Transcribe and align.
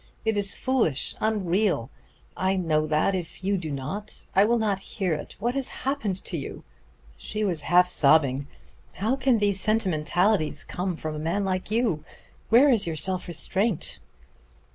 It 0.25 0.35
is 0.35 0.55
foolish, 0.55 1.13
unreal 1.19 1.91
I 2.35 2.55
know 2.55 2.87
that 2.87 3.13
if 3.13 3.43
you 3.43 3.55
do 3.55 3.69
not. 3.69 4.25
I 4.35 4.45
will 4.45 4.57
not 4.57 4.79
hear 4.97 5.13
it. 5.13 5.35
What 5.37 5.53
has 5.53 5.69
happened 5.85 6.15
to 6.23 6.37
you?" 6.37 6.63
She 7.17 7.43
was 7.43 7.61
half 7.69 7.87
sobbing. 7.87 8.47
"How 8.95 9.15
can 9.15 9.37
these 9.37 9.61
sentimentalities 9.61 10.63
come 10.63 10.95
from 10.97 11.13
a 11.13 11.19
man 11.19 11.45
like 11.45 11.69
you? 11.69 12.03
Where 12.49 12.71
is 12.71 12.87
your 12.87 12.95
self 12.95 13.27
restraint?" 13.27 13.99